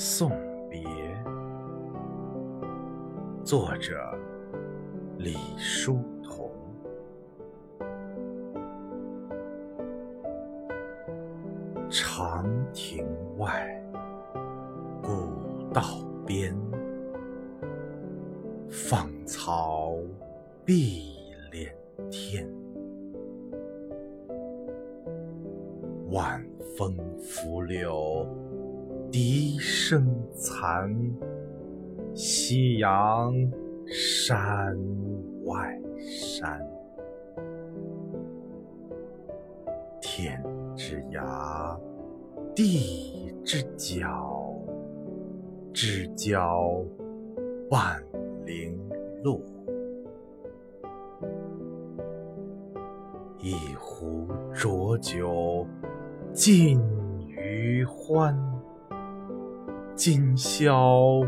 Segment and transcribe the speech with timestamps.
[0.00, 0.30] 送
[0.70, 0.80] 别，
[3.42, 3.98] 作者
[5.16, 6.52] 李叔同。
[11.90, 13.04] 长亭
[13.38, 13.82] 外，
[15.02, 15.82] 古道
[16.24, 16.56] 边，
[18.68, 19.96] 芳草
[20.64, 21.16] 碧
[21.50, 21.74] 连
[22.08, 22.48] 天。
[26.12, 26.40] 晚
[26.76, 28.24] 风拂柳，
[29.10, 30.94] 笛声残。
[32.14, 33.32] 夕阳
[33.86, 34.76] 山
[35.44, 36.60] 外山，
[40.00, 40.42] 天
[40.74, 41.78] 之涯，
[42.56, 44.52] 地之角，
[45.72, 46.84] 知交
[47.70, 48.02] 半
[48.44, 48.76] 零
[49.22, 49.40] 落。
[53.38, 55.64] 一壶浊酒
[56.32, 56.80] 尽
[57.28, 58.36] 余欢，
[59.98, 61.26] 今宵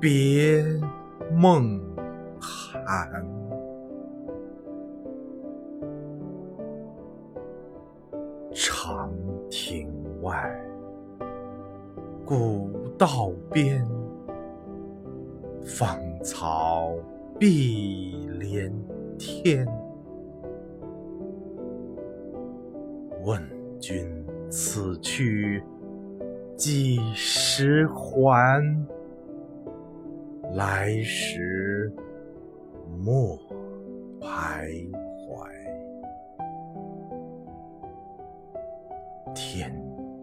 [0.00, 0.64] 别
[1.32, 1.80] 梦
[2.40, 3.26] 寒。
[8.54, 9.12] 长
[9.50, 10.56] 亭外，
[12.24, 13.84] 古道边，
[15.64, 16.94] 芳草
[17.36, 18.72] 碧连
[19.18, 19.66] 天。
[23.24, 23.42] 问
[23.80, 25.60] 君此去
[26.56, 28.86] 几时还？
[30.54, 31.92] 来时
[32.98, 33.36] 莫
[34.20, 34.90] 徘
[35.28, 35.46] 徊。
[39.34, 39.70] 天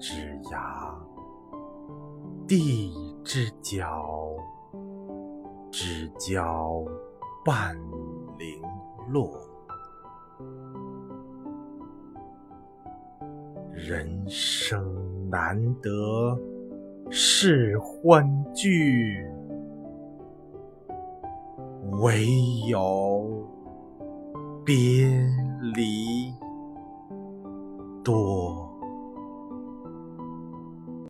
[0.00, 0.94] 之涯，
[2.48, 4.34] 地之角，
[5.70, 6.82] 知交
[7.44, 7.76] 半
[8.38, 8.62] 零
[9.12, 9.38] 落。
[13.74, 14.80] 人生
[15.32, 16.38] 难得
[17.08, 19.26] 是欢聚，
[22.02, 22.26] 唯
[22.68, 23.42] 有
[24.62, 25.08] 别
[25.74, 26.30] 离
[28.04, 28.71] 多。